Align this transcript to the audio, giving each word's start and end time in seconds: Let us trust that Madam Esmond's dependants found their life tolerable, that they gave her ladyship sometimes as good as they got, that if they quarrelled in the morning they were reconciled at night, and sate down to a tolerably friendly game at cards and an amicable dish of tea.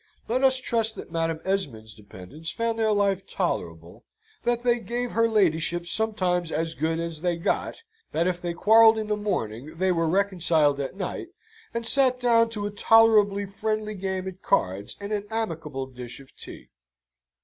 Let 0.27 0.43
us 0.43 0.57
trust 0.57 0.95
that 0.95 1.11
Madam 1.11 1.39
Esmond's 1.45 1.93
dependants 1.93 2.49
found 2.49 2.79
their 2.79 2.91
life 2.91 3.27
tolerable, 3.27 4.03
that 4.45 4.63
they 4.63 4.79
gave 4.79 5.11
her 5.11 5.27
ladyship 5.27 5.85
sometimes 5.85 6.51
as 6.51 6.73
good 6.73 6.99
as 6.99 7.21
they 7.21 7.37
got, 7.37 7.75
that 8.11 8.25
if 8.25 8.41
they 8.41 8.55
quarrelled 8.55 8.97
in 8.97 9.05
the 9.09 9.15
morning 9.15 9.75
they 9.77 9.91
were 9.91 10.09
reconciled 10.09 10.79
at 10.79 10.95
night, 10.97 11.27
and 11.71 11.85
sate 11.85 12.19
down 12.19 12.49
to 12.49 12.65
a 12.65 12.71
tolerably 12.71 13.45
friendly 13.45 13.93
game 13.93 14.27
at 14.27 14.41
cards 14.41 14.97
and 14.99 15.13
an 15.13 15.27
amicable 15.29 15.85
dish 15.85 16.19
of 16.19 16.35
tea. 16.35 16.71